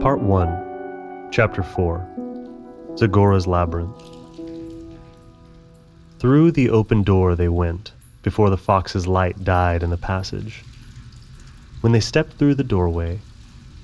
Part 0.00 0.20
1, 0.20 1.30
Chapter 1.32 1.62
4 1.62 2.06
Zagora's 2.96 3.46
Labyrinth. 3.46 4.02
Through 6.18 6.52
the 6.52 6.70
open 6.70 7.02
door 7.02 7.34
they 7.34 7.48
went, 7.48 7.92
before 8.22 8.50
the 8.50 8.58
fox's 8.58 9.06
light 9.06 9.42
died 9.42 9.82
in 9.82 9.90
the 9.90 9.96
passage. 9.96 10.62
When 11.80 11.92
they 11.92 12.00
stepped 12.00 12.34
through 12.34 12.56
the 12.56 12.62
doorway, 12.62 13.20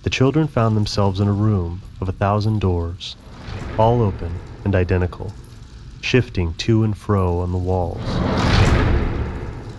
the 0.03 0.11
children 0.11 0.47
found 0.47 0.77
themselves 0.77 1.19
in 1.19 1.29
a 1.29 1.33
room 1.33 1.81
of 2.01 2.09
a 2.09 2.13
thousand 2.13 2.61
doors, 2.61 3.17
all 3.79 4.03
open 4.03 4.39
and 4.65 4.75
identical, 4.75 5.33
shifting 6.03 6.53
to 6.55 6.85
and 6.85 6.97
fro 6.97 7.39
on 7.39 7.53
the 7.53 7.59
walls. 7.59 8.05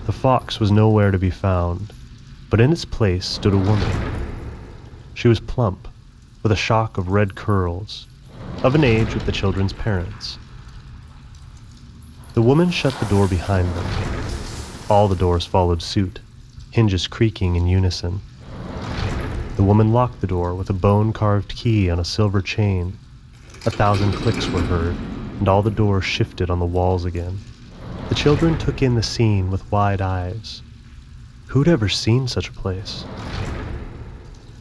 The 0.07 0.13
fox 0.13 0.59
was 0.59 0.71
nowhere 0.71 1.11
to 1.11 1.19
be 1.19 1.29
found, 1.29 1.93
but 2.49 2.59
in 2.59 2.71
its 2.73 2.85
place 2.85 3.25
stood 3.25 3.53
a 3.53 3.57
woman. 3.57 4.13
She 5.13 5.27
was 5.27 5.39
plump, 5.39 5.87
with 6.43 6.51
a 6.51 6.57
shock 6.57 6.97
of 6.97 7.07
red 7.07 7.33
curls, 7.35 8.05
of 8.63 8.75
an 8.75 8.83
age 8.83 9.13
with 9.13 9.25
the 9.25 9.31
children's 9.31 9.71
parents. 9.73 10.37
The 12.33 12.41
woman 12.41 12.69
shut 12.69 12.93
the 12.99 13.05
door 13.05 13.27
behind 13.29 13.73
them. 13.73 14.23
All 14.89 15.07
the 15.07 15.15
doors 15.15 15.45
followed 15.45 15.81
suit, 15.81 16.19
hinges 16.71 17.07
creaking 17.07 17.55
in 17.55 17.65
unison. 17.65 18.19
The 19.55 19.63
woman 19.63 19.93
locked 19.93 20.19
the 20.19 20.27
door 20.27 20.53
with 20.53 20.69
a 20.69 20.73
bone 20.73 21.13
carved 21.13 21.55
key 21.55 21.89
on 21.89 21.99
a 21.99 22.05
silver 22.05 22.41
chain. 22.41 22.97
A 23.65 23.71
thousand 23.71 24.11
clicks 24.13 24.47
were 24.49 24.61
heard, 24.61 24.97
and 25.39 25.47
all 25.47 25.61
the 25.61 25.71
doors 25.71 26.03
shifted 26.03 26.49
on 26.49 26.59
the 26.59 26.65
walls 26.65 27.05
again. 27.05 27.37
The 28.09 28.15
children 28.15 28.57
took 28.57 28.81
in 28.81 28.95
the 28.95 29.03
scene 29.03 29.49
with 29.49 29.71
wide 29.71 30.01
eyes. 30.01 30.61
Who'd 31.47 31.69
ever 31.69 31.87
seen 31.87 32.27
such 32.27 32.49
a 32.49 32.53
place? 32.53 33.05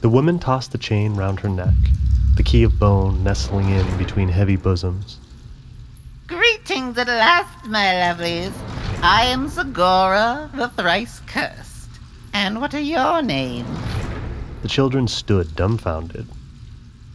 The 0.03 0.11
woman 0.11 0.41
tossed 0.41 0.73
the 0.73 0.79
chain 0.79 1.15
round 1.15 1.39
her 1.41 1.49
neck, 1.49 1.77
the 2.35 2.43
key 2.43 2.65
of 2.65 2.77
bone 2.77 3.23
nestling 3.23 3.69
in 3.69 3.99
between 3.99 4.29
heavy 4.29 4.57
bosoms. 4.57 5.21
Greetings 6.27 6.99
at 6.99 7.07
last, 7.07 7.69
my 7.69 7.85
lovelies. 7.85 8.53
I 9.01 9.27
am 9.27 9.47
Zagora, 9.47 10.51
the 10.57 10.71
thrice 10.71 11.21
cursed. 11.29 11.89
And 12.33 12.61
what 12.61 12.75
are 12.75 12.81
your 12.81 13.23
names? 13.23 13.79
The 14.63 14.69
children 14.69 15.07
stood 15.07 15.55
dumbfounded. 15.55 16.27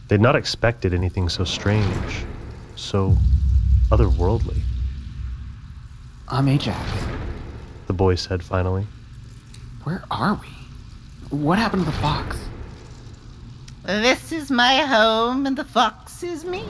They'd 0.08 0.22
not 0.22 0.34
expected 0.34 0.94
anything 0.94 1.28
so 1.28 1.44
strange, 1.44 2.24
so 2.74 3.18
otherworldly. 3.90 4.62
I'm 6.26 6.48
Ajax. 6.48 6.90
The 7.86 7.92
boy 7.92 8.14
said 8.14 8.42
finally. 8.42 8.86
Where 9.84 10.02
are 10.10 10.40
we? 10.40 11.36
What 11.36 11.58
happened 11.58 11.84
to 11.84 11.90
the 11.90 11.96
fox? 11.98 12.38
This 13.88 14.32
is 14.32 14.50
my 14.50 14.82
home, 14.82 15.46
and 15.46 15.56
the 15.56 15.64
fox 15.64 16.22
is 16.22 16.44
me. 16.44 16.62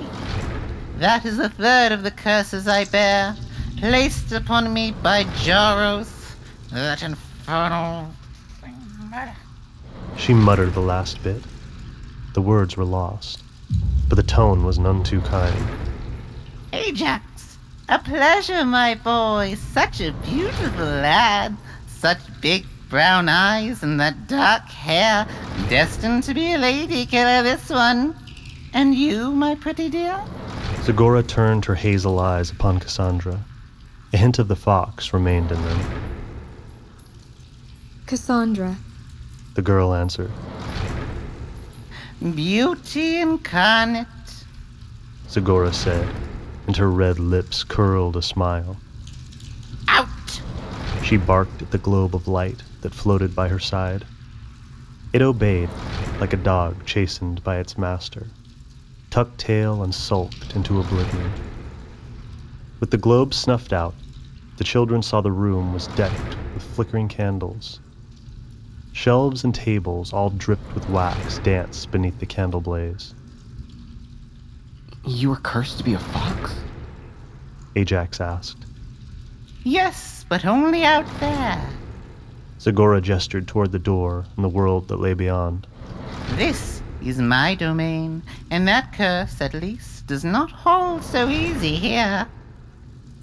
That 0.98 1.24
is 1.24 1.40
a 1.40 1.48
third 1.48 1.90
of 1.90 2.04
the 2.04 2.12
curses 2.12 2.68
I 2.68 2.84
bear, 2.84 3.34
placed 3.78 4.30
upon 4.30 4.72
me 4.72 4.92
by 4.92 5.24
Jaros, 5.24 6.36
that 6.70 7.02
infernal. 7.02 8.14
She 10.16 10.32
muttered 10.32 10.74
the 10.74 10.80
last 10.80 11.20
bit. 11.24 11.42
The 12.34 12.40
words 12.40 12.76
were 12.76 12.84
lost, 12.84 13.42
but 14.08 14.14
the 14.14 14.22
tone 14.22 14.64
was 14.64 14.78
none 14.78 15.02
too 15.02 15.20
kind. 15.22 15.66
Ajax, 16.72 17.58
a 17.88 17.98
pleasure, 17.98 18.64
my 18.64 18.94
boy. 18.94 19.56
Such 19.72 20.00
a 20.00 20.12
beautiful 20.12 20.84
lad. 20.84 21.56
Such 21.88 22.20
big 22.40 22.64
brown 22.88 23.28
eyes 23.28 23.82
and 23.82 24.00
that 24.00 24.28
dark 24.28 24.64
hair. 24.64 25.26
Destined 25.68 26.22
to 26.24 26.34
be 26.34 26.54
a 26.54 26.58
lady 26.58 27.04
killer, 27.04 27.42
this 27.42 27.68
one. 27.68 28.16
And 28.72 28.94
you, 28.94 29.32
my 29.32 29.54
pretty 29.54 29.88
dear? 29.88 30.22
Zagora 30.82 31.26
turned 31.26 31.64
her 31.66 31.74
hazel 31.74 32.18
eyes 32.18 32.50
upon 32.50 32.78
Cassandra. 32.78 33.40
A 34.12 34.16
hint 34.16 34.38
of 34.38 34.48
the 34.48 34.56
fox 34.56 35.12
remained 35.12 35.52
in 35.52 35.62
them. 35.62 35.80
Cassandra. 38.06 38.76
The 39.54 39.62
girl 39.62 39.92
answered. 39.92 40.30
Beauty 42.20 43.20
incarnate. 43.20 44.06
Zagora 45.28 45.74
said, 45.74 46.08
and 46.66 46.76
her 46.76 46.90
red 46.90 47.18
lips 47.18 47.64
curled 47.64 48.16
a 48.16 48.22
smile. 48.22 48.78
Out! 49.88 50.08
She 51.04 51.18
barked 51.18 51.60
at 51.60 51.70
the 51.70 51.78
globe 51.78 52.14
of 52.14 52.26
light 52.26 52.62
that 52.82 52.94
floated 52.94 53.34
by 53.34 53.48
her 53.48 53.58
side. 53.58 54.04
It 55.12 55.22
obeyed, 55.22 55.70
like 56.20 56.32
a 56.32 56.36
dog 56.36 56.84
chastened 56.84 57.42
by 57.42 57.58
its 57.58 57.78
master, 57.78 58.26
tucked 59.10 59.38
tail 59.38 59.82
and 59.82 59.94
sulked 59.94 60.54
into 60.54 60.80
oblivion. 60.80 61.32
With 62.80 62.90
the 62.90 62.98
globe 62.98 63.34
snuffed 63.34 63.72
out, 63.72 63.94
the 64.58 64.64
children 64.64 65.02
saw 65.02 65.20
the 65.20 65.32
room 65.32 65.72
was 65.72 65.86
decked 65.88 66.36
with 66.54 66.62
flickering 66.62 67.08
candles. 67.08 67.80
Shelves 68.92 69.44
and 69.44 69.54
tables, 69.54 70.12
all 70.12 70.30
dripped 70.30 70.74
with 70.74 70.88
wax, 70.90 71.38
danced 71.38 71.90
beneath 71.90 72.18
the 72.18 72.26
candle 72.26 72.60
blaze. 72.60 73.14
You 75.06 75.30
were 75.30 75.36
cursed 75.36 75.78
to 75.78 75.84
be 75.84 75.94
a 75.94 75.98
fox? 75.98 76.54
Ajax 77.76 78.20
asked. 78.20 78.66
Yes, 79.64 80.24
but 80.28 80.44
only 80.44 80.84
out 80.84 81.06
there. 81.20 81.64
Zagora 82.58 83.00
gestured 83.00 83.46
toward 83.46 83.72
the 83.72 83.78
door 83.78 84.24
and 84.36 84.44
the 84.44 84.48
world 84.48 84.88
that 84.88 85.00
lay 85.00 85.14
beyond. 85.14 85.66
This 86.32 86.82
is 87.02 87.18
my 87.18 87.54
domain, 87.54 88.22
and 88.50 88.66
that 88.66 88.92
curse, 88.92 89.40
at 89.40 89.54
least, 89.54 90.06
does 90.06 90.24
not 90.24 90.50
hold 90.50 91.04
so 91.04 91.28
easy 91.28 91.76
here. 91.76 92.26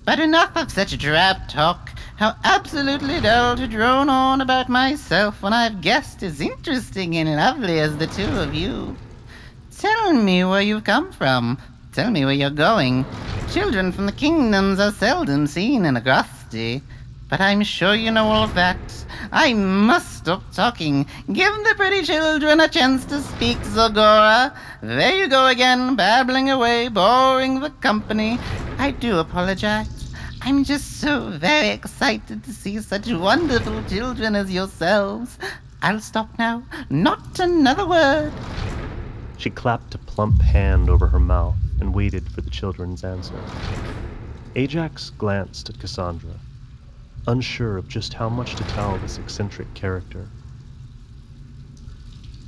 But 0.05 0.19
enough 0.19 0.55
of 0.55 0.71
such 0.71 0.97
drab 0.97 1.49
talk. 1.49 1.89
How 2.15 2.35
absolutely 2.43 3.19
dull 3.19 3.57
to 3.57 3.67
drone 3.67 4.07
on 4.07 4.39
about 4.39 4.69
myself 4.69 5.41
when 5.41 5.51
I've 5.51 5.81
guessed 5.81 6.23
as 6.23 6.39
interesting 6.39 7.17
and 7.17 7.35
lovely 7.35 7.79
as 7.79 7.97
the 7.97 8.07
two 8.07 8.27
of 8.39 8.53
you. 8.53 8.95
Tell 9.77 10.13
me 10.13 10.45
where 10.45 10.61
you've 10.61 10.85
come 10.85 11.11
from. 11.11 11.57
Tell 11.91 12.11
me 12.11 12.23
where 12.23 12.33
you're 12.33 12.49
going. 12.51 13.03
Children 13.51 13.91
from 13.91 14.05
the 14.05 14.11
kingdoms 14.11 14.79
are 14.79 14.91
seldom 14.91 15.47
seen 15.47 15.85
in 15.85 15.95
Agrasti. 15.95 16.81
But 17.27 17.41
I'm 17.41 17.63
sure 17.63 17.95
you 17.95 18.11
know 18.11 18.25
all 18.25 18.43
of 18.43 18.53
that. 18.53 18.77
I 19.31 19.53
must 19.53 20.17
stop 20.17 20.43
talking. 20.53 21.07
Give 21.31 21.53
the 21.53 21.73
pretty 21.75 22.03
children 22.03 22.59
a 22.59 22.67
chance 22.67 23.03
to 23.05 23.21
speak, 23.21 23.57
Zagora. 23.59 24.55
There 24.81 25.15
you 25.15 25.27
go 25.27 25.47
again, 25.47 25.95
babbling 25.95 26.51
away, 26.51 26.87
boring 26.87 27.61
the 27.61 27.71
company. 27.81 28.37
I 28.77 28.91
do 28.91 29.17
apologize. 29.17 30.13
I'm 30.41 30.63
just 30.63 31.01
so 31.01 31.31
very 31.31 31.69
excited 31.69 32.43
to 32.43 32.51
see 32.51 32.79
such 32.79 33.11
wonderful 33.11 33.83
children 33.85 34.35
as 34.35 34.51
yourselves. 34.51 35.39
I'll 35.81 35.99
stop 35.99 36.29
now. 36.37 36.63
Not 36.91 37.39
another 37.39 37.87
word. 37.87 38.31
She 39.37 39.49
clapped 39.49 39.95
a 39.95 39.97
plump 39.97 40.41
hand 40.41 40.89
over 40.89 41.07
her 41.07 41.19
mouth 41.19 41.55
and 41.79 41.95
waited 41.95 42.29
for 42.31 42.41
the 42.41 42.49
children's 42.51 43.03
answer. 43.03 43.41
Ajax 44.55 45.09
glanced 45.09 45.69
at 45.69 45.79
Cassandra, 45.79 46.35
unsure 47.27 47.77
of 47.77 47.87
just 47.87 48.13
how 48.13 48.29
much 48.29 48.55
to 48.55 48.63
tell 48.65 48.97
this 48.99 49.17
eccentric 49.17 49.73
character. 49.73 50.27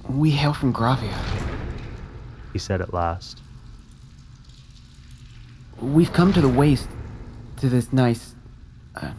We 0.09 0.31
hail 0.31 0.53
from 0.53 0.73
Gravia. 0.73 1.17
He 2.53 2.59
said 2.59 2.81
at 2.81 2.93
last. 2.93 3.41
We've 5.81 6.11
come 6.11 6.33
to 6.33 6.41
the 6.41 6.49
waste, 6.49 6.89
to 7.57 7.69
this 7.69 7.91
nice, 7.93 8.33
uh, 8.95 9.11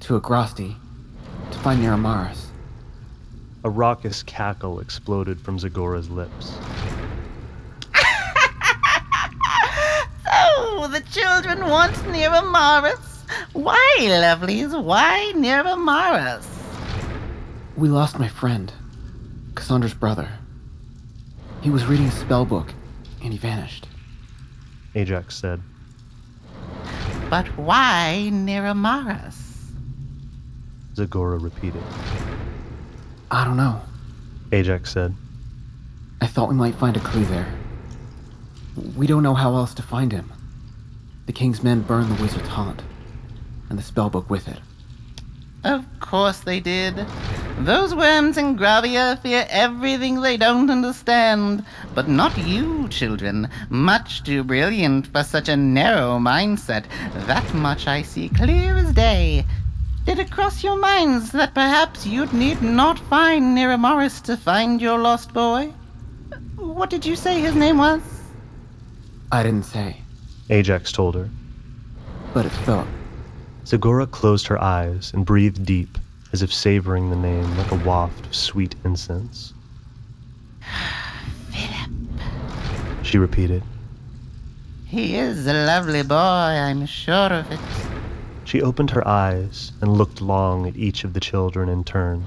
to 0.00 0.20
Agrasti, 0.20 0.74
to 1.52 1.58
find 1.58 1.80
Neramaris. 1.82 2.46
A 3.62 3.70
raucous 3.70 4.22
cackle 4.22 4.80
exploded 4.80 5.40
from 5.40 5.58
Zagora's 5.58 6.10
lips. 6.10 6.54
Oh, 10.32 10.88
the 10.88 11.00
children 11.10 11.68
want 11.68 11.92
Neramaris. 12.06 13.09
Why, 13.52 13.96
lovelies? 14.00 14.80
Why 14.80 15.32
Neramaris? 15.34 16.46
We 17.76 17.88
lost 17.88 18.18
my 18.18 18.28
friend, 18.28 18.72
Cassandra's 19.54 19.94
brother. 19.94 20.28
He 21.60 21.70
was 21.70 21.86
reading 21.86 22.06
a 22.06 22.12
spell 22.12 22.44
book, 22.44 22.72
and 23.22 23.32
he 23.32 23.38
vanished. 23.38 23.86
Ajax 24.94 25.36
said. 25.36 25.60
But 27.28 27.46
why 27.56 28.30
Neramaris? 28.32 29.36
Zagora 30.94 31.42
repeated. 31.42 31.82
I 33.30 33.44
don't 33.44 33.56
know. 33.56 33.80
Ajax 34.52 34.92
said. 34.92 35.14
I 36.20 36.26
thought 36.26 36.48
we 36.48 36.54
might 36.54 36.74
find 36.74 36.96
a 36.96 37.00
clue 37.00 37.24
there. 37.24 37.52
We 38.96 39.06
don't 39.06 39.22
know 39.22 39.34
how 39.34 39.54
else 39.54 39.74
to 39.74 39.82
find 39.82 40.12
him. 40.12 40.32
The 41.26 41.32
king's 41.32 41.62
men 41.62 41.82
burned 41.82 42.10
the 42.10 42.22
wizard's 42.22 42.48
haunt, 42.48 42.82
and 43.70 43.78
the 43.78 43.82
spellbook 43.82 44.28
with 44.28 44.46
it. 44.48 44.58
Of 45.64 45.84
course 46.00 46.40
they 46.40 46.60
did. 46.60 47.06
Those 47.60 47.94
worms 47.94 48.38
in 48.38 48.56
Gravia 48.56 49.20
fear 49.22 49.46
everything 49.50 50.20
they 50.20 50.36
don't 50.36 50.70
understand. 50.70 51.64
But 51.94 52.08
not 52.08 52.36
you, 52.38 52.88
children. 52.88 53.48
Much 53.68 54.22
too 54.24 54.42
brilliant 54.42 55.06
for 55.08 55.22
such 55.22 55.48
a 55.48 55.56
narrow 55.56 56.18
mindset. 56.18 56.84
That 57.26 57.52
much 57.54 57.86
I 57.86 58.02
see 58.02 58.30
clear 58.30 58.76
as 58.76 58.92
day. 58.92 59.44
Did 60.06 60.18
it 60.18 60.30
cross 60.30 60.64
your 60.64 60.78
minds 60.78 61.30
that 61.32 61.54
perhaps 61.54 62.06
you'd 62.06 62.32
need 62.32 62.62
not 62.62 62.98
find 62.98 63.56
Neramaris 63.56 64.22
to 64.22 64.36
find 64.38 64.80
your 64.80 64.98
lost 64.98 65.34
boy? 65.34 65.72
What 66.56 66.88
did 66.88 67.04
you 67.04 67.16
say 67.16 67.40
his 67.40 67.54
name 67.54 67.76
was? 67.76 68.00
I 69.30 69.42
didn't 69.42 69.64
say, 69.66 69.98
Ajax 70.48 70.90
told 70.90 71.14
her. 71.14 71.28
but 72.32 72.46
it's 72.46 72.56
Philip. 72.58 72.88
Zagora 73.64 74.10
closed 74.10 74.46
her 74.46 74.62
eyes 74.62 75.12
and 75.14 75.26
breathed 75.26 75.64
deep, 75.64 75.98
as 76.32 76.42
if 76.42 76.52
savoring 76.52 77.10
the 77.10 77.16
name 77.16 77.56
like 77.56 77.70
a 77.70 77.76
waft 77.76 78.26
of 78.26 78.34
sweet 78.34 78.74
incense. 78.84 79.52
Philip, 81.50 81.90
she 83.02 83.18
repeated. 83.18 83.62
He 84.86 85.16
is 85.16 85.46
a 85.46 85.52
lovely 85.52 86.02
boy, 86.02 86.16
I'm 86.16 86.86
sure 86.86 87.32
of 87.32 87.50
it. 87.52 87.60
She 88.44 88.62
opened 88.62 88.90
her 88.90 89.06
eyes 89.06 89.70
and 89.80 89.96
looked 89.96 90.20
long 90.20 90.66
at 90.66 90.76
each 90.76 91.04
of 91.04 91.12
the 91.12 91.20
children 91.20 91.68
in 91.68 91.84
turn. 91.84 92.26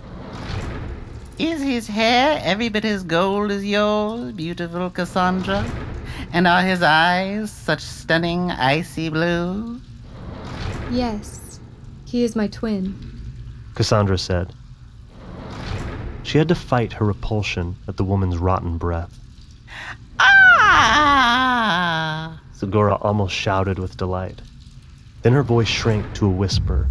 Is 1.38 1.62
his 1.62 1.88
hair 1.88 2.40
every 2.44 2.70
bit 2.70 2.86
as 2.86 3.04
gold 3.04 3.52
as 3.52 3.66
yours, 3.66 4.32
beautiful 4.32 4.90
Cassandra? 4.90 5.66
And 6.32 6.48
are 6.48 6.62
his 6.62 6.82
eyes 6.82 7.52
such 7.52 7.82
stunning 7.82 8.52
icy 8.52 9.10
blue? 9.10 9.82
Yes, 10.92 11.60
he 12.06 12.24
is 12.24 12.36
my 12.36 12.48
twin. 12.48 12.96
Cassandra 13.76 14.18
said. 14.18 14.54
She 16.24 16.38
had 16.38 16.48
to 16.48 16.56
fight 16.56 16.94
her 16.94 17.06
repulsion 17.06 17.76
at 17.88 17.98
the 17.98 18.04
woman's 18.04 18.38
rotten 18.38 18.78
breath. 18.78 19.20
Ah! 20.20 22.40
Zagora 22.56 22.98
almost 23.02 23.36
shouted 23.36 23.78
with 23.78 23.98
delight. 23.98 24.42
Then 25.22 25.34
her 25.34 25.44
voice 25.44 25.68
shrank 25.68 26.14
to 26.16 26.26
a 26.26 26.30
whisper, 26.30 26.88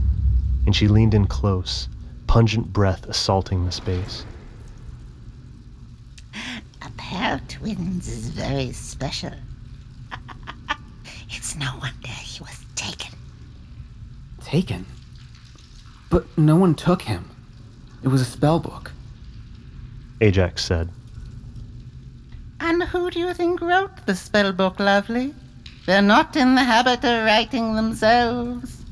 and 0.67 0.75
she 0.75 0.89
leaned 0.89 1.15
in 1.15 1.27
close, 1.27 1.89
pungent 2.27 2.73
breath 2.73 3.07
assaulting 3.07 3.65
the 3.65 3.73
space. 3.73 4.25
A 6.83 6.91
pair 6.97 7.35
of 7.35 7.49
twins 7.49 8.09
is 8.09 8.29
very 8.29 8.73
special. 8.73 9.33
it's 11.31 11.57
no 11.57 11.73
wonder 11.81 11.93
he 11.93 11.93
was 11.93 12.03
taken. 12.03 12.12
Taken? 14.53 14.85
But 16.11 16.27
no 16.37 16.57
one 16.57 16.75
took 16.75 17.01
him. 17.01 17.25
It 18.03 18.09
was 18.09 18.21
a 18.21 18.27
spell 18.27 18.61
book. 18.61 18.93
Ajax 20.21 20.63
said. 20.63 20.91
And 22.61 22.83
who 22.83 23.11
do 23.11 23.19
you 23.19 23.33
think 23.33 23.63
wrote 23.63 24.05
the 24.05 24.15
spell 24.15 24.53
book, 24.53 24.79
lovely? 24.79 25.35
They're 25.87 26.03
not 26.03 26.37
in 26.37 26.55
the 26.55 26.65
habit 26.65 27.03
of 27.03 27.25
writing 27.25 27.77
themselves. 27.77 28.85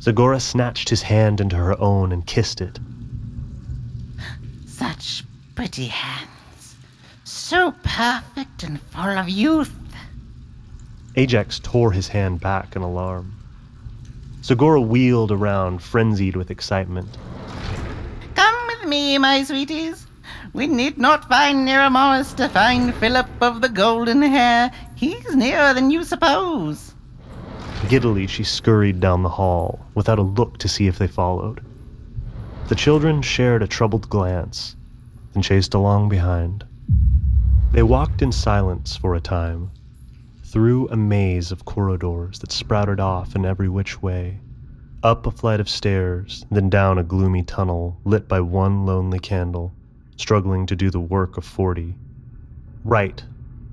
Zagora 0.00 0.40
snatched 0.40 0.88
his 0.88 1.02
hand 1.02 1.42
into 1.42 1.56
her 1.56 1.78
own 1.78 2.10
and 2.10 2.26
kissed 2.26 2.62
it. 2.62 2.80
Such 4.64 5.22
pretty 5.54 5.88
hands. 5.88 6.76
So 7.24 7.72
perfect 7.82 8.62
and 8.62 8.80
full 8.80 9.18
of 9.18 9.28
youth. 9.28 9.74
Ajax 11.16 11.58
tore 11.58 11.92
his 11.92 12.08
hand 12.08 12.40
back 12.40 12.74
in 12.74 12.80
alarm. 12.80 13.34
Zagora 14.42 14.84
wheeled 14.84 15.30
around, 15.30 15.82
frenzied 15.82 16.34
with 16.34 16.50
excitement. 16.50 17.16
Come 18.34 18.66
with 18.66 18.88
me, 18.88 19.16
my 19.16 19.44
sweeties. 19.44 20.06
We 20.52 20.66
need 20.66 20.98
not 20.98 21.28
find 21.28 21.66
Neramaris 21.66 22.34
to 22.36 22.48
find 22.48 22.92
Philip 22.96 23.28
of 23.40 23.60
the 23.60 23.68
golden 23.68 24.20
hair. 24.20 24.72
He's 24.96 25.34
nearer 25.36 25.72
than 25.72 25.90
you 25.90 26.02
suppose. 26.02 26.92
Giddily, 27.88 28.26
she 28.26 28.42
scurried 28.42 28.98
down 28.98 29.22
the 29.22 29.28
hall, 29.28 29.86
without 29.94 30.18
a 30.18 30.22
look 30.22 30.58
to 30.58 30.68
see 30.68 30.88
if 30.88 30.98
they 30.98 31.06
followed. 31.06 31.60
The 32.68 32.74
children 32.74 33.22
shared 33.22 33.62
a 33.62 33.68
troubled 33.68 34.08
glance, 34.10 34.74
and 35.34 35.44
chased 35.44 35.74
along 35.74 36.08
behind. 36.08 36.64
They 37.70 37.82
walked 37.82 38.22
in 38.22 38.32
silence 38.32 38.96
for 38.96 39.14
a 39.14 39.20
time, 39.20 39.70
through 40.52 40.86
a 40.88 40.96
maze 40.96 41.50
of 41.50 41.64
corridors 41.64 42.40
that 42.40 42.52
sprouted 42.52 43.00
off 43.00 43.34
in 43.34 43.46
every 43.46 43.70
which 43.70 44.02
way, 44.02 44.38
up 45.02 45.26
a 45.26 45.30
flight 45.30 45.60
of 45.60 45.68
stairs, 45.68 46.44
then 46.50 46.68
down 46.68 46.98
a 46.98 47.02
gloomy 47.02 47.42
tunnel 47.42 47.98
lit 48.04 48.28
by 48.28 48.38
one 48.38 48.84
lonely 48.84 49.18
candle, 49.18 49.72
struggling 50.18 50.66
to 50.66 50.76
do 50.76 50.90
the 50.90 51.00
work 51.00 51.38
of 51.38 51.44
forty. 51.44 51.94
Right, 52.84 53.24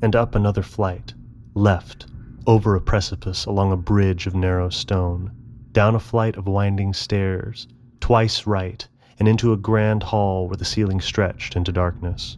and 0.02 0.16
up 0.16 0.36
another 0.36 0.64
flight, 0.64 1.14
left, 1.54 2.06
over 2.48 2.76
a 2.76 2.82
precipice 2.82 3.46
along 3.46 3.74
a 3.74 3.78
bridge 3.78 4.26
of 4.26 4.34
narrow 4.34 4.70
stone, 4.70 5.32
down 5.74 5.96
a 5.96 6.00
flight 6.00 6.38
of 6.38 6.48
winding 6.48 6.94
stairs, 6.94 7.68
twice 8.00 8.48
right, 8.48 8.88
and 9.20 9.28
into 9.28 9.52
a 9.52 9.58
grand 9.58 10.02
hall 10.02 10.48
where 10.48 10.56
the 10.56 10.64
ceiling 10.64 11.02
stretched 11.02 11.58
into 11.58 11.74
darkness. 11.74 12.38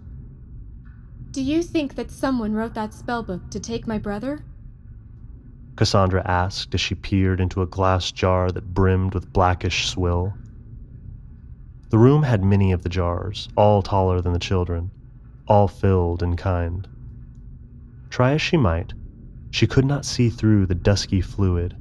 Do 1.31 1.41
you 1.41 1.63
think 1.63 1.95
that 1.95 2.11
someone 2.11 2.53
wrote 2.53 2.73
that 2.73 2.91
spellbook 2.91 3.49
to 3.51 3.59
take 3.59 3.87
my 3.87 3.97
brother? 3.97 4.43
Cassandra 5.77 6.21
asked 6.25 6.73
as 6.73 6.81
she 6.81 6.93
peered 6.93 7.39
into 7.39 7.61
a 7.61 7.65
glass 7.65 8.11
jar 8.11 8.51
that 8.51 8.73
brimmed 8.73 9.13
with 9.13 9.31
blackish 9.31 9.87
swill. 9.87 10.33
The 11.89 11.97
room 11.97 12.23
had 12.23 12.43
many 12.43 12.73
of 12.73 12.83
the 12.83 12.89
jars, 12.89 13.47
all 13.55 13.81
taller 13.81 14.19
than 14.19 14.33
the 14.33 14.39
children, 14.39 14.91
all 15.47 15.69
filled 15.69 16.21
in 16.21 16.35
kind. 16.35 16.85
Try 18.09 18.33
as 18.33 18.41
she 18.41 18.57
might, 18.57 18.93
she 19.51 19.67
could 19.67 19.85
not 19.85 20.05
see 20.05 20.29
through 20.29 20.65
the 20.65 20.75
dusky 20.75 21.21
fluid 21.21 21.77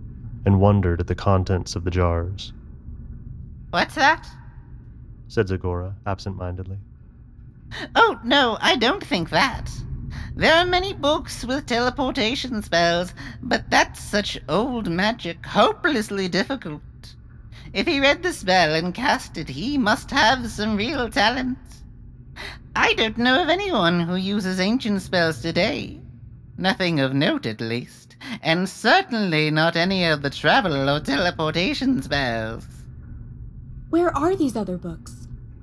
and 0.46 0.60
wondered 0.60 1.00
at 1.00 1.08
the 1.08 1.14
contents 1.16 1.74
of 1.74 1.82
the 1.82 1.90
jars, 1.90 2.52
What's 3.70 3.94
that? 3.96 4.28
said 5.28 5.48
Zagora 5.48 5.94
absent 6.06 6.36
mindedly. 6.36 6.78
Oh, 7.94 8.18
no, 8.24 8.58
I 8.60 8.76
don't 8.76 9.04
think 9.04 9.30
that. 9.30 9.70
There 10.34 10.54
are 10.54 10.64
many 10.64 10.92
books 10.92 11.44
with 11.44 11.66
teleportation 11.66 12.62
spells, 12.62 13.12
but 13.42 13.68
that's 13.70 14.02
such 14.02 14.40
old 14.48 14.88
magic, 14.88 15.44
hopelessly 15.44 16.28
difficult. 16.28 16.82
If 17.72 17.86
he 17.86 18.00
read 18.00 18.22
the 18.22 18.32
spell 18.32 18.74
and 18.74 18.94
cast 18.94 19.36
it, 19.36 19.48
he 19.48 19.78
must 19.78 20.10
have 20.10 20.50
some 20.50 20.76
real 20.76 21.08
talent. 21.08 21.58
I 22.74 22.94
don't 22.94 23.18
know 23.18 23.42
of 23.42 23.48
anyone 23.48 24.00
who 24.00 24.16
uses 24.16 24.60
ancient 24.60 25.02
spells 25.02 25.42
today. 25.42 26.00
Nothing 26.56 27.00
of 27.00 27.14
note, 27.14 27.46
at 27.46 27.60
least. 27.60 28.16
And 28.42 28.68
certainly 28.68 29.50
not 29.50 29.76
any 29.76 30.04
of 30.04 30.22
the 30.22 30.30
travel 30.30 30.88
or 30.88 31.00
teleportation 31.00 32.02
spells. 32.02 32.66
Where 33.90 34.16
are 34.16 34.36
these 34.36 34.56
other 34.56 34.78
books? 34.78 35.19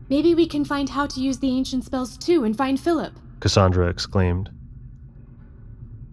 Maybe 0.10 0.34
we 0.36 0.48
can 0.48 0.64
find 0.64 0.90
how 0.90 1.06
to 1.08 1.20
use 1.20 1.40
the 1.40 1.50
ancient 1.50 1.84
spells 1.84 2.18
too 2.18 2.44
and 2.44 2.58
find 2.58 2.80
Philip. 2.80 3.14
Cassandra 3.40 3.88
exclaimed. 3.88 4.50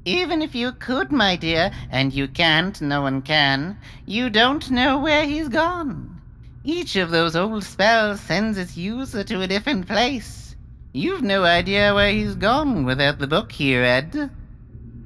Even 0.04 0.42
if 0.42 0.54
you 0.54 0.72
could, 0.72 1.10
my 1.10 1.36
dear, 1.36 1.70
and 1.90 2.12
you 2.12 2.28
can't, 2.28 2.80
no 2.82 3.00
one 3.00 3.22
can, 3.22 3.78
you 4.04 4.28
don't 4.28 4.70
know 4.70 4.98
where 4.98 5.24
he's 5.24 5.48
gone. 5.48 6.20
Each 6.62 6.96
of 6.96 7.10
those 7.10 7.36
old 7.36 7.64
spells 7.64 8.20
sends 8.20 8.58
its 8.58 8.76
user 8.76 9.24
to 9.24 9.40
a 9.42 9.46
different 9.46 9.86
place. 9.86 10.56
You've 10.92 11.22
no 11.22 11.44
idea 11.44 11.94
where 11.94 12.12
he's 12.12 12.34
gone 12.34 12.84
without 12.84 13.18
the 13.18 13.26
book 13.26 13.50
here, 13.50 13.82
Ed. 13.82 14.30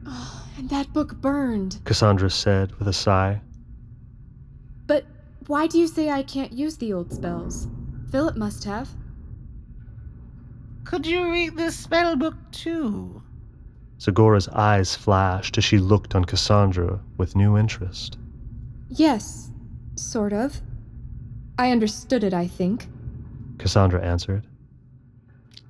Oh, 0.07 0.49
and 0.57 0.69
that 0.71 0.93
book 0.93 1.15
burned. 1.17 1.79
Cassandra 1.85 2.31
said 2.31 2.75
with 2.79 2.89
a 2.89 2.93
sigh. 2.93 3.41
But 4.87 5.05
why 5.47 5.67
do 5.67 5.79
you 5.79 5.87
say 5.87 6.11
I 6.11 6.23
can't 6.25 6.53
use 6.53 6.77
the 6.77 6.93
old 6.93 7.13
spells? 7.13 7.69
Philip 8.11 8.37
must 8.37 8.65
have. 8.65 8.89
Could 10.85 11.07
you 11.07 11.31
read 11.31 11.57
this 11.57 11.77
spell 11.77 12.17
book 12.17 12.35
too? 12.51 13.23
Zagora's 14.01 14.49
eyes 14.49 14.95
flashed 14.95 15.59
as 15.59 15.65
she 15.65 15.79
looked 15.79 16.15
on 16.15 16.25
Cassandra 16.25 17.01
with 17.19 17.37
new 17.37 17.59
interest. 17.59 18.17
Yes, 18.89 19.51
sort 19.97 20.33
of. 20.33 20.61
I 21.59 21.73
understood 21.73 22.25
it, 22.25 22.33
I 22.33 22.47
think. 22.47 22.89
Cassandra 23.59 24.03
answered. 24.03 24.47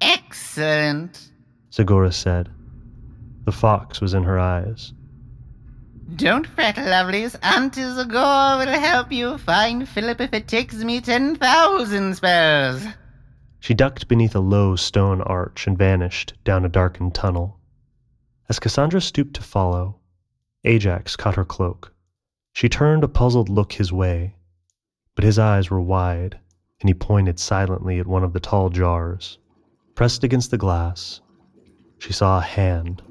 Excellent. 0.00 1.33
Zagora 1.73 2.12
said. 2.12 2.50
The 3.45 3.52
fox 3.52 4.00
was 4.00 4.14
in 4.14 4.23
her 4.23 4.38
eyes. 4.38 4.92
Don't 6.16 6.46
fret, 6.46 6.76
lovelies. 6.76 7.36
Auntie 7.42 7.82
Zagor 7.82 8.58
will 8.58 8.80
help 8.80 9.12
you 9.12 9.36
find 9.36 9.86
Philip 9.86 10.22
if 10.22 10.32
it 10.32 10.48
takes 10.48 10.76
me 10.76 11.02
10,000 11.02 12.16
spells. 12.16 12.82
She 13.60 13.74
ducked 13.74 14.08
beneath 14.08 14.34
a 14.34 14.40
low 14.40 14.74
stone 14.74 15.20
arch 15.20 15.66
and 15.66 15.76
vanished 15.76 16.32
down 16.44 16.64
a 16.64 16.68
darkened 16.70 17.14
tunnel. 17.14 17.60
As 18.48 18.58
Cassandra 18.58 19.02
stooped 19.02 19.34
to 19.34 19.42
follow, 19.42 19.96
Ajax 20.64 21.14
caught 21.14 21.34
her 21.36 21.44
cloak. 21.44 21.92
She 22.54 22.70
turned 22.70 23.04
a 23.04 23.08
puzzled 23.08 23.50
look 23.50 23.74
his 23.74 23.92
way, 23.92 24.34
but 25.14 25.24
his 25.24 25.38
eyes 25.38 25.70
were 25.70 25.80
wide, 25.80 26.38
and 26.80 26.88
he 26.88 26.94
pointed 26.94 27.38
silently 27.38 27.98
at 27.98 28.06
one 28.06 28.24
of 28.24 28.32
the 28.32 28.40
tall 28.40 28.70
jars. 28.70 29.38
Pressed 29.94 30.24
against 30.24 30.50
the 30.50 30.58
glass, 30.58 31.20
she 31.98 32.14
saw 32.14 32.38
a 32.38 32.42
hand, 32.42 33.02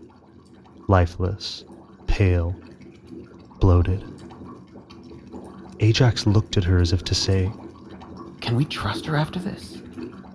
lifeless, 0.88 1.64
pale, 2.08 2.56
bloated. 3.60 4.04
Ajax 5.80 6.26
looked 6.26 6.58
at 6.58 6.64
her 6.64 6.80
as 6.80 6.94
if 6.94 7.04
to 7.06 7.16
say, 7.16 7.52
Can 8.42 8.56
we 8.56 8.66
trust 8.66 9.06
her 9.06 9.16
after 9.16 9.40
this? 9.40 9.82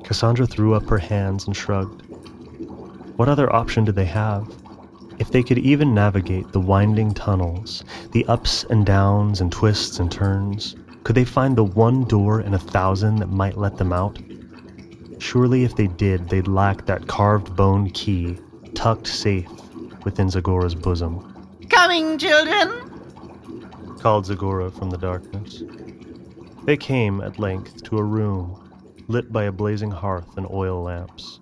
Cassandra 0.04 0.46
threw 0.46 0.74
up 0.74 0.88
her 0.88 0.98
hands 0.98 1.46
and 1.46 1.56
shrugged. 1.56 2.02
What 3.16 3.28
other 3.28 3.52
option 3.54 3.84
did 3.84 3.96
they 3.96 4.04
have? 4.06 4.52
If 5.18 5.30
they 5.30 5.42
could 5.42 5.58
even 5.58 5.94
navigate 5.94 6.52
the 6.52 6.60
winding 6.60 7.14
tunnels, 7.14 7.84
the 8.12 8.24
ups 8.26 8.64
and 8.70 8.84
downs 8.84 9.40
and 9.40 9.52
twists 9.52 9.98
and 9.98 10.10
turns, 10.10 10.74
could 11.04 11.14
they 11.16 11.24
find 11.24 11.56
the 11.56 11.64
one 11.64 12.04
door 12.04 12.40
in 12.40 12.54
a 12.54 12.58
thousand 12.58 13.16
that 13.16 13.30
might 13.30 13.56
let 13.56 13.76
them 13.76 13.92
out? 13.92 14.18
Surely 15.18 15.64
if 15.64 15.76
they 15.76 15.86
did, 15.86 16.28
they'd 16.28 16.48
lack 16.48 16.86
that 16.86 17.06
carved 17.06 17.54
bone 17.54 17.90
key 17.90 18.38
tucked 18.74 19.06
safe 19.06 19.48
within 20.04 20.28
Zagora's 20.28 20.74
bosom. 20.74 21.46
Coming, 21.68 22.18
children! 22.18 22.91
Called 24.02 24.26
Zagora 24.26 24.68
from 24.72 24.90
the 24.90 24.98
darkness. 24.98 25.62
They 26.64 26.76
came, 26.76 27.20
at 27.20 27.38
length, 27.38 27.84
to 27.84 27.98
a 27.98 28.02
room 28.02 28.58
lit 29.06 29.32
by 29.32 29.44
a 29.44 29.52
blazing 29.52 29.92
hearth 29.92 30.36
and 30.36 30.44
oil 30.50 30.82
lamps. 30.82 31.38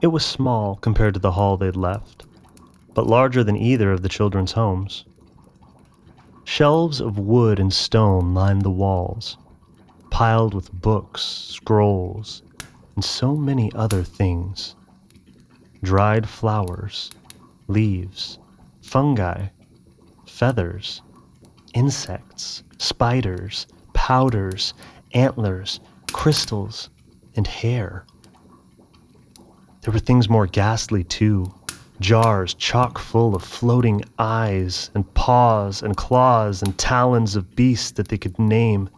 It 0.00 0.06
was 0.06 0.24
small 0.24 0.76
compared 0.76 1.14
to 1.14 1.20
the 1.20 1.32
hall 1.32 1.56
they'd 1.56 1.74
left, 1.74 2.26
but 2.94 3.08
larger 3.08 3.42
than 3.42 3.56
either 3.56 3.90
of 3.90 4.02
the 4.02 4.08
children's 4.08 4.52
homes. 4.52 5.04
Shelves 6.44 7.00
of 7.00 7.18
wood 7.18 7.58
and 7.58 7.72
stone 7.72 8.34
lined 8.34 8.62
the 8.62 8.70
walls, 8.70 9.36
piled 10.10 10.54
with 10.54 10.72
books, 10.72 11.22
scrolls, 11.22 12.42
and 12.94 13.04
so 13.04 13.34
many 13.34 13.72
other 13.72 14.04
things 14.04 14.76
dried 15.82 16.28
flowers, 16.28 17.10
leaves, 17.66 18.38
fungi, 18.80 19.48
feathers, 20.24 21.02
insects, 21.74 22.62
spiders, 22.78 23.66
powders, 23.92 24.74
antlers, 25.12 25.80
crystals, 26.12 26.90
and 27.36 27.46
hair. 27.46 28.04
There 29.82 29.92
were 29.92 29.98
things 29.98 30.28
more 30.28 30.46
ghastly, 30.46 31.04
too 31.04 31.52
jars 32.00 32.54
chock 32.54 32.96
full 32.98 33.34
of 33.34 33.42
floating 33.42 34.02
eyes 34.18 34.90
and 34.94 35.12
paws 35.14 35.82
and 35.82 35.96
claws 35.96 36.62
and 36.62 36.78
talons 36.78 37.34
of 37.34 37.56
beasts 37.56 37.90
that 37.92 38.08
they 38.08 38.18
could 38.18 38.38
name, 38.38 38.88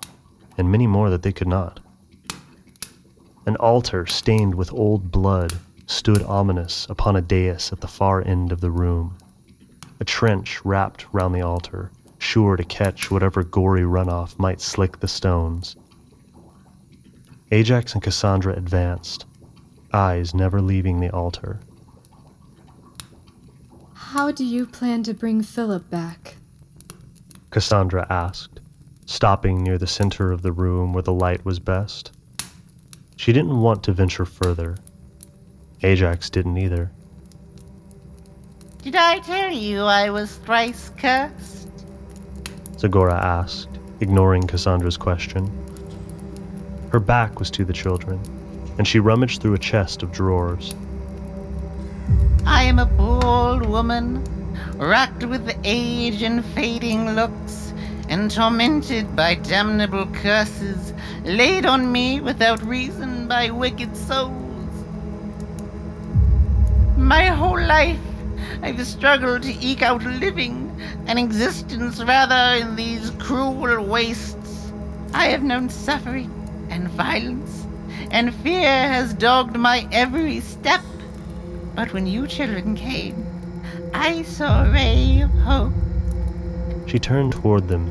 and 0.59 0.71
many 0.71 0.87
more 0.87 1.09
that 1.11 1.23
they 1.23 1.33
could 1.33 1.49
not. 1.49 1.81
An 3.47 3.57
altar 3.57 4.07
stained 4.07 4.55
with 4.55 4.73
old 4.73 5.11
blood 5.11 5.55
stood 5.87 6.23
ominous 6.23 6.87
upon 6.91 7.17
a 7.17 7.23
dais 7.23 7.73
at 7.73 7.81
the 7.81 7.89
far 7.89 8.27
end 8.27 8.53
of 8.53 8.61
the 8.61 8.71
room. 8.71 9.17
A 9.99 10.05
trench 10.05 10.65
wrapped 10.65 11.07
round 11.13 11.35
the 11.35 11.43
altar, 11.43 11.91
sure 12.21 12.57
to 12.57 12.65
catch 12.65 13.11
whatever 13.11 13.43
gory 13.43 13.83
runoff 13.83 14.39
might 14.39 14.61
slick 14.61 15.01
the 15.01 15.09
stones. 15.09 15.77
Ajax 17.51 17.95
and 17.95 18.03
Cassandra 18.03 18.55
advanced, 18.55 19.27
eyes 19.93 20.35
never 20.35 20.61
leaving 20.61 21.01
the 21.01 21.11
altar. 21.11 21.59
How 23.95 24.31
do 24.31 24.45
you 24.45 24.67
plan 24.67 25.03
to 25.05 25.15
bring 25.15 25.43
Philip 25.43 25.89
back? 25.91 26.37
Cassandra 27.51 28.07
asked, 28.11 28.61
stopping 29.07 29.63
near 29.63 29.79
the 29.79 29.87
center 29.87 30.31
of 30.31 30.43
the 30.43 30.53
room 30.53 30.93
where 30.93 31.03
the 31.03 31.13
light 31.13 31.45
was 31.45 31.59
best. 31.59 32.13
She 33.17 33.33
didn't 33.33 33.61
want 33.61 33.83
to 33.85 33.93
venture 33.93 34.25
further. 34.25 34.77
Ajax 35.83 36.31
didn't 36.31 36.57
either. 36.57 36.93
Did 38.83 38.97
I 38.97 39.19
tell 39.19 39.51
you 39.51 39.83
I 39.83 40.11
was 40.11 40.37
thrice 40.37 40.91
cursed? 40.97 41.60
Zagora 42.81 43.23
asked, 43.23 43.69
ignoring 44.01 44.47
Cassandra's 44.47 44.97
question. 44.97 45.53
Her 46.91 46.99
back 46.99 47.39
was 47.39 47.51
to 47.51 47.65
the 47.67 47.75
children, 47.75 48.19
and 48.79 48.89
she 48.89 48.99
rummaged 48.99 49.43
through 49.43 49.53
a 49.53 49.59
chest 49.59 50.03
of 50.03 50.13
drawers. 50.13 50.75
I 52.47 52.63
am 52.63 52.79
a 52.79 52.87
bold 52.87 53.67
woman, 53.67 54.25
racked 54.77 55.27
with 55.27 55.55
age 55.63 56.23
and 56.23 56.43
fading 56.43 57.11
looks, 57.11 57.75
and 58.09 58.31
tormented 58.31 59.15
by 59.15 59.35
damnable 59.35 60.07
curses 60.07 60.95
laid 61.23 61.67
on 61.67 61.93
me 61.93 62.23
without 62.23 62.63
reason 62.63 63.29
by 63.29 63.51
wicked 63.51 63.95
souls. 63.95 64.33
My 66.97 67.27
whole 67.27 67.61
life 67.61 68.01
I've 68.63 68.87
struggled 68.87 69.43
to 69.43 69.53
eke 69.65 69.83
out 69.83 70.05
a 70.05 70.09
living, 70.09 70.70
an 71.07 71.19
existence 71.19 72.03
rather 72.03 72.65
in 72.65 72.77
these 72.77 73.11
cruel 73.19 73.85
wastes. 73.85 74.73
I 75.13 75.27
have 75.29 75.43
known 75.43 75.69
suffering 75.69 76.31
and 76.71 76.89
violence, 76.89 77.67
and 78.11 78.35
fear 78.35 78.69
has 78.69 79.15
dogged 79.15 79.57
my 79.57 79.89
every 79.93 80.41
step. 80.41 80.83
But 81.75 81.93
when 81.93 82.07
you 82.07 82.27
children 82.27 82.77
came, 82.77 83.27
I 83.95 84.23
saw 84.23 84.65
a 84.65 84.71
ray 84.71 85.21
of 85.23 85.31
hope. 85.31 85.73
She 86.87 86.99
turned 86.99 87.33
toward 87.33 87.69
them 87.69 87.87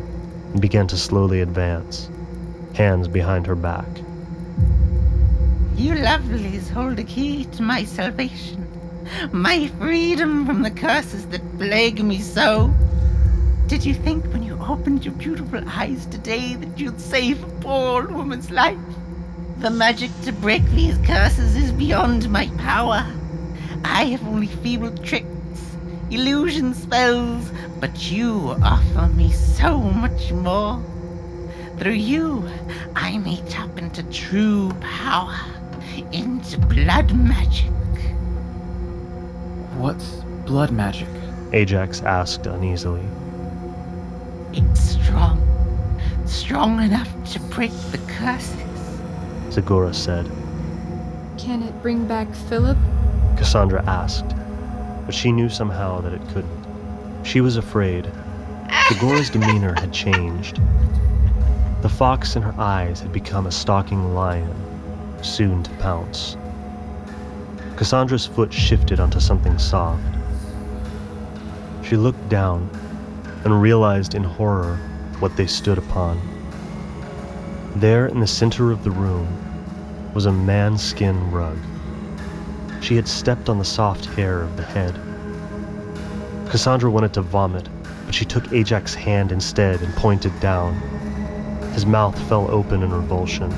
and 0.51 0.61
began 0.61 0.87
to 0.87 0.97
slowly 0.97 1.41
advance, 1.41 2.09
hands 2.75 3.07
behind 3.07 3.47
her 3.47 3.55
back. 3.55 3.87
You 5.75 5.95
lovelies 5.95 6.69
hold 6.69 6.99
a 6.99 7.03
key 7.03 7.45
to 7.45 7.61
my 7.61 7.83
salvation, 7.83 8.68
my 9.31 9.67
freedom 9.79 10.45
from 10.45 10.61
the 10.61 10.71
curses 10.71 11.25
that 11.27 11.57
plague 11.57 12.03
me 12.03 12.19
so. 12.19 12.73
Did 13.67 13.85
you 13.85 13.93
think 13.93 14.25
when 14.25 14.43
you 14.43 14.57
opened 14.59 15.05
your 15.05 15.13
beautiful 15.13 15.61
eyes 15.67 16.05
today 16.07 16.55
that 16.55 16.79
you'd 16.79 16.99
save 16.99 17.43
a 17.43 17.47
poor 17.61 18.07
woman's 18.07 18.49
life? 18.51 18.77
The 19.59 19.69
magic 19.69 20.11
to 20.23 20.31
break 20.31 20.63
these 20.71 20.97
curses 20.99 21.55
is 21.55 21.71
beyond 21.71 22.29
my 22.29 22.47
power. 22.57 23.05
I 23.83 24.05
have 24.05 24.27
only 24.27 24.47
feeble 24.47 24.95
tricks, 24.97 25.75
illusion 26.09 26.73
spells, 26.73 27.51
but 27.79 28.11
you 28.11 28.55
offer 28.63 29.07
me 29.13 29.31
so 29.31 29.79
much 29.79 30.31
more. 30.31 30.81
Through 31.77 31.93
you, 31.93 32.49
I 32.95 33.17
may 33.17 33.37
tap 33.47 33.77
into 33.77 34.03
true 34.11 34.71
power, 34.81 35.39
into 36.11 36.57
blood 36.57 37.13
magic. 37.13 37.71
What's 39.79 40.09
blood 40.45 40.71
magic? 40.71 41.07
Ajax 41.53 42.01
asked 42.01 42.47
uneasily. 42.47 43.05
It's 44.51 44.81
strong, 44.81 45.39
strong 46.25 46.83
enough 46.83 47.07
to 47.31 47.39
break 47.39 47.71
the 47.91 47.97
curses. 47.99 48.59
Zagora 49.47 49.95
said. 49.95 50.29
Can 51.37 51.63
it 51.63 51.81
bring 51.81 52.05
back 52.05 52.27
Philip? 52.49 52.77
Cassandra 53.37 53.81
asked, 53.87 54.27
but 55.05 55.15
she 55.15 55.31
knew 55.31 55.47
somehow 55.47 56.01
that 56.01 56.11
it 56.11 56.27
couldn't. 56.33 56.65
She 57.23 57.39
was 57.39 57.55
afraid. 57.55 58.03
Zagora's 58.89 59.29
demeanor 59.29 59.75
had 59.79 59.93
changed. 59.93 60.59
The 61.83 61.89
fox 61.89 62.35
in 62.35 62.41
her 62.41 62.55
eyes 62.59 62.99
had 62.99 63.13
become 63.13 63.47
a 63.47 63.51
stalking 63.51 64.13
lion, 64.13 64.53
soon 65.23 65.63
to 65.63 65.71
pounce. 65.75 66.35
Cassandra's 67.79 68.25
foot 68.25 68.51
shifted 68.51 68.99
onto 68.99 69.21
something 69.21 69.57
soft. 69.57 70.03
She 71.81 71.95
looked 71.95 72.27
down 72.27 72.69
and 73.45 73.61
realized 73.61 74.15
in 74.15 74.23
horror 74.25 74.75
what 75.19 75.37
they 75.37 75.47
stood 75.47 75.77
upon. 75.77 76.19
There 77.77 78.07
in 78.07 78.19
the 78.19 78.27
center 78.27 78.73
of 78.73 78.83
the 78.83 78.91
room 78.91 80.13
was 80.13 80.25
a 80.25 80.31
man-skin 80.33 81.31
rug. 81.31 81.57
She 82.81 82.97
had 82.97 83.07
stepped 83.07 83.47
on 83.47 83.59
the 83.59 83.63
soft 83.63 84.07
hair 84.07 84.41
of 84.41 84.57
the 84.57 84.63
head. 84.63 84.99
Cassandra 86.49 86.91
wanted 86.91 87.13
to 87.13 87.21
vomit, 87.21 87.69
but 88.05 88.13
she 88.13 88.25
took 88.25 88.51
Ajax's 88.51 88.95
hand 88.95 89.31
instead 89.31 89.81
and 89.81 89.93
pointed 89.95 90.37
down. 90.41 90.75
His 91.71 91.85
mouth 91.85 92.21
fell 92.27 92.51
open 92.51 92.83
in 92.83 92.91
revulsion. 92.91 93.53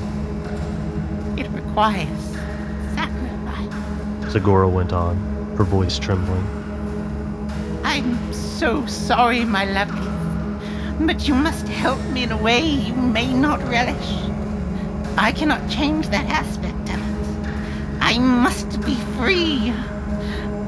It 1.36 1.50
requires 1.50 2.21
sacrifice. 4.32 4.42
Zagora 4.42 4.70
went 4.70 4.92
on, 4.92 5.16
her 5.56 5.64
voice 5.64 5.98
trembling. 5.98 6.46
I'm 7.84 8.32
so 8.32 8.86
sorry, 8.86 9.44
my 9.44 9.64
lovely, 9.64 11.06
but 11.06 11.28
you 11.28 11.34
must 11.34 11.68
help 11.68 12.00
me 12.10 12.22
in 12.22 12.32
a 12.32 12.36
way 12.36 12.64
you 12.64 12.94
may 12.94 13.32
not 13.32 13.60
relish. 13.68 14.28
I 15.18 15.32
cannot 15.32 15.68
change 15.70 16.08
that 16.08 16.26
aspect 16.26 16.88
of 16.88 16.98
it. 16.98 17.50
I 18.00 18.18
must 18.18 18.80
be 18.82 18.94
free. 19.18 19.72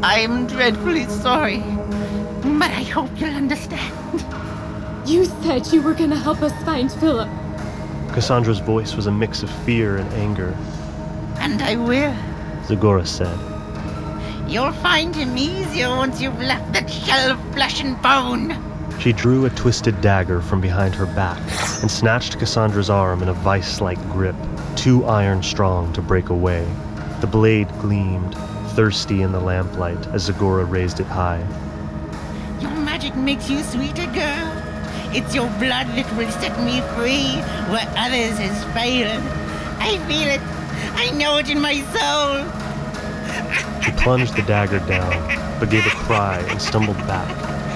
I 0.02 0.20
am 0.20 0.46
dreadfully 0.46 1.06
sorry, 1.06 1.60
but 2.58 2.70
I 2.70 2.82
hope 2.82 3.08
you'll 3.16 3.34
understand. 3.34 4.24
You 5.06 5.24
said 5.24 5.66
you 5.72 5.82
were 5.82 5.94
gonna 5.94 6.16
help 6.16 6.42
us 6.42 6.52
find 6.64 6.92
Philip. 6.92 7.28
Cassandra's 8.12 8.60
voice 8.60 8.94
was 8.94 9.06
a 9.06 9.12
mix 9.12 9.42
of 9.42 9.50
fear 9.64 9.96
and 9.96 10.12
anger. 10.14 10.56
And 11.38 11.62
I 11.62 11.76
will. 11.76 12.14
Zagora 12.66 13.06
said. 13.06 13.53
You'll 14.54 14.70
find 14.70 15.12
him 15.16 15.36
easier 15.36 15.88
once 15.88 16.20
you've 16.20 16.40
left 16.40 16.74
that 16.74 16.88
shell 16.88 17.32
of 17.32 17.54
flesh 17.54 17.80
and 17.82 18.00
bone. 18.00 18.54
She 19.00 19.12
drew 19.12 19.46
a 19.46 19.50
twisted 19.50 20.00
dagger 20.00 20.40
from 20.40 20.60
behind 20.60 20.94
her 20.94 21.06
back 21.06 21.40
and 21.82 21.90
snatched 21.90 22.38
Cassandra's 22.38 22.88
arm 22.88 23.20
in 23.20 23.28
a 23.28 23.32
vice 23.32 23.80
like 23.80 24.00
grip, 24.12 24.36
too 24.76 25.04
iron 25.06 25.42
strong 25.42 25.92
to 25.94 26.00
break 26.00 26.28
away. 26.28 26.64
The 27.20 27.26
blade 27.26 27.66
gleamed, 27.80 28.36
thirsty 28.76 29.22
in 29.22 29.32
the 29.32 29.40
lamplight 29.40 30.06
as 30.14 30.30
Zagora 30.30 30.70
raised 30.70 31.00
it 31.00 31.08
high. 31.08 31.40
Your 32.60 32.70
magic 32.76 33.16
makes 33.16 33.50
you 33.50 33.60
sweeter, 33.60 34.06
girl. 34.06 34.52
It's 35.10 35.34
your 35.34 35.48
blood 35.58 35.88
that 35.96 36.08
will 36.16 36.30
set 36.30 36.56
me 36.62 36.80
free 36.94 37.42
where 37.72 37.92
others 37.96 38.38
has 38.38 38.62
failed. 38.72 39.20
I 39.80 39.98
feel 40.06 40.28
it. 40.28 40.40
I 40.94 41.10
know 41.10 41.38
it 41.38 41.50
in 41.50 41.60
my 41.60 41.80
soul. 41.92 42.63
She 43.84 43.92
plunged 43.92 44.34
the 44.34 44.42
dagger 44.42 44.78
down, 44.80 45.58
but 45.60 45.68
gave 45.68 45.86
a 45.86 45.90
cry 45.90 46.38
and 46.48 46.60
stumbled 46.60 46.96
back 47.06 47.28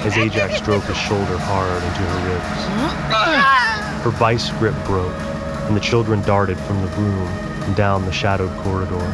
as 0.06 0.16
Ajax 0.16 0.58
drove 0.62 0.86
his 0.86 0.96
shoulder 0.96 1.36
hard 1.36 1.82
into 1.82 2.00
her 2.00 2.28
ribs. 2.30 4.04
Her 4.04 4.10
vice 4.10 4.50
grip 4.52 4.74
broke, 4.86 5.12
and 5.66 5.76
the 5.76 5.80
children 5.80 6.22
darted 6.22 6.56
from 6.60 6.80
the 6.80 6.88
room 6.96 7.28
and 7.64 7.76
down 7.76 8.06
the 8.06 8.12
shadowed 8.12 8.56
corridor. 8.62 9.12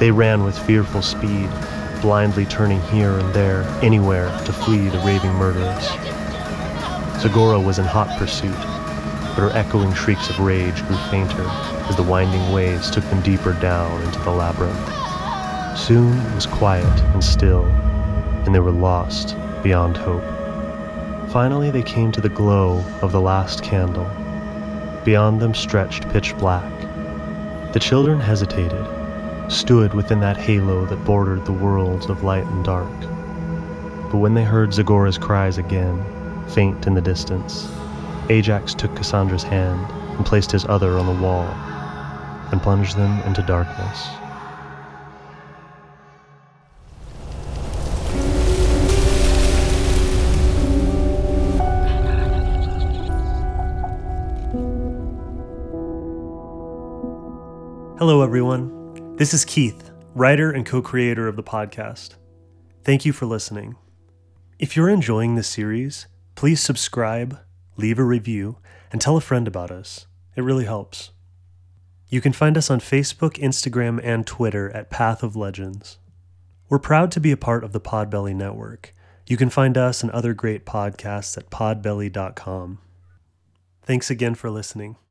They 0.00 0.10
ran 0.10 0.42
with 0.42 0.58
fearful 0.58 1.02
speed, 1.02 1.48
blindly 2.00 2.46
turning 2.46 2.80
here 2.82 3.16
and 3.16 3.32
there, 3.32 3.62
anywhere, 3.80 4.36
to 4.46 4.52
flee 4.52 4.88
the 4.88 4.98
raving 4.98 5.34
murderers. 5.34 5.86
Zagora 7.22 7.64
was 7.64 7.78
in 7.78 7.84
hot 7.84 8.18
pursuit, 8.18 8.50
but 8.50 9.42
her 9.42 9.50
echoing 9.52 9.94
shrieks 9.94 10.28
of 10.28 10.40
rage 10.40 10.84
grew 10.88 10.96
fainter 11.10 11.46
as 11.88 11.94
the 11.94 12.02
winding 12.02 12.52
ways 12.52 12.90
took 12.90 13.04
them 13.04 13.20
deeper 13.22 13.52
down 13.52 14.02
into 14.02 14.18
the 14.20 14.30
labyrinth. 14.30 15.03
Soon 15.76 16.16
it 16.16 16.34
was 16.34 16.46
quiet 16.46 17.00
and 17.12 17.22
still, 17.22 17.64
and 18.46 18.54
they 18.54 18.60
were 18.60 18.70
lost 18.70 19.36
beyond 19.62 19.96
hope. 19.96 20.22
Finally, 21.30 21.70
they 21.70 21.82
came 21.82 22.12
to 22.12 22.20
the 22.20 22.28
glow 22.28 22.84
of 23.02 23.10
the 23.10 23.20
last 23.20 23.64
candle. 23.64 24.08
Beyond 25.04 25.40
them 25.40 25.52
stretched 25.52 26.08
pitch 26.10 26.36
black. 26.38 26.72
The 27.72 27.80
children 27.80 28.20
hesitated, 28.20 28.86
stood 29.48 29.94
within 29.94 30.20
that 30.20 30.36
halo 30.36 30.86
that 30.86 31.04
bordered 31.04 31.44
the 31.44 31.52
worlds 31.52 32.06
of 32.06 32.22
light 32.22 32.46
and 32.46 32.64
dark. 32.64 33.00
But 34.12 34.18
when 34.18 34.34
they 34.34 34.44
heard 34.44 34.72
Zagora's 34.72 35.18
cries 35.18 35.58
again, 35.58 36.04
faint 36.50 36.86
in 36.86 36.94
the 36.94 37.00
distance, 37.00 37.68
Ajax 38.30 38.74
took 38.74 38.94
Cassandra's 38.94 39.42
hand 39.42 39.90
and 40.16 40.24
placed 40.24 40.52
his 40.52 40.64
other 40.66 40.96
on 40.98 41.06
the 41.06 41.22
wall 41.22 41.48
and 42.52 42.62
plunged 42.62 42.96
them 42.96 43.20
into 43.22 43.42
darkness. 43.42 44.08
Hello, 57.96 58.22
everyone. 58.22 59.14
This 59.18 59.32
is 59.32 59.44
Keith, 59.44 59.92
writer 60.16 60.50
and 60.50 60.66
co 60.66 60.82
creator 60.82 61.28
of 61.28 61.36
the 61.36 61.44
podcast. 61.44 62.16
Thank 62.82 63.04
you 63.04 63.12
for 63.12 63.24
listening. 63.24 63.76
If 64.58 64.74
you're 64.74 64.90
enjoying 64.90 65.36
this 65.36 65.46
series, 65.46 66.08
please 66.34 66.60
subscribe, 66.60 67.38
leave 67.76 68.00
a 68.00 68.04
review, 68.04 68.58
and 68.90 69.00
tell 69.00 69.16
a 69.16 69.20
friend 69.20 69.46
about 69.46 69.70
us. 69.70 70.08
It 70.34 70.42
really 70.42 70.64
helps. 70.64 71.12
You 72.08 72.20
can 72.20 72.32
find 72.32 72.58
us 72.58 72.68
on 72.68 72.80
Facebook, 72.80 73.34
Instagram, 73.38 74.00
and 74.02 74.26
Twitter 74.26 74.70
at 74.70 74.90
Path 74.90 75.22
of 75.22 75.36
Legends. 75.36 75.98
We're 76.68 76.80
proud 76.80 77.12
to 77.12 77.20
be 77.20 77.30
a 77.30 77.36
part 77.36 77.62
of 77.62 77.70
the 77.70 77.80
Podbelly 77.80 78.34
Network. 78.34 78.92
You 79.28 79.36
can 79.36 79.50
find 79.50 79.78
us 79.78 80.02
and 80.02 80.10
other 80.10 80.34
great 80.34 80.66
podcasts 80.66 81.38
at 81.38 81.48
podbelly.com. 81.48 82.80
Thanks 83.84 84.10
again 84.10 84.34
for 84.34 84.50
listening. 84.50 84.96